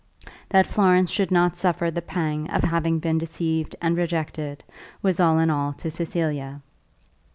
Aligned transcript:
That 0.49 0.65
Florence 0.65 1.11
should 1.11 1.29
not 1.29 1.57
suffer 1.57 1.91
the 1.91 2.01
pang 2.01 2.49
of 2.49 2.63
having 2.63 2.97
been 2.97 3.19
deceived 3.19 3.75
and 3.83 3.95
rejected 3.95 4.63
was 5.03 5.19
all 5.19 5.37
in 5.37 5.51
all 5.51 5.73
to 5.73 5.91
Cecilia. 5.91 6.63